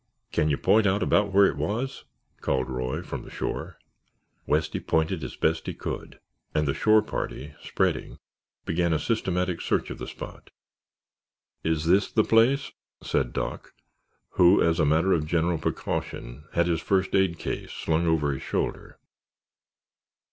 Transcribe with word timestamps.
"Can 0.31 0.49
you 0.49 0.57
point 0.57 0.87
out 0.87 1.03
about 1.03 1.31
where 1.31 1.45
it 1.45 1.55
was?" 1.55 2.05
called 2.39 2.71
Roy, 2.71 3.03
from 3.03 3.21
the 3.21 3.29
shore. 3.29 3.77
Westy 4.47 4.79
pointed 4.79 5.23
as 5.23 5.35
best 5.35 5.67
he 5.67 5.75
could 5.75 6.19
and 6.55 6.67
the 6.67 6.73
shore 6.73 7.03
party, 7.03 7.53
spreading, 7.61 8.17
began 8.65 8.93
a 8.93 8.97
systematic 8.99 9.61
search 9.61 9.91
of 9.91 9.99
the 9.99 10.07
spot. 10.07 10.49
"Is 11.63 11.85
this 11.85 12.11
the 12.11 12.23
place?" 12.23 12.71
said 13.03 13.31
Doc 13.31 13.75
who, 14.31 14.59
as 14.59 14.79
a 14.79 14.85
matter 14.85 15.13
of 15.13 15.27
general 15.27 15.59
precaution, 15.59 16.45
had 16.53 16.65
his 16.65 16.81
first 16.81 17.13
aid 17.13 17.37
case 17.37 17.71
slung 17.71 18.07
over 18.07 18.31
his 18.31 18.41
shoulder. 18.41 18.97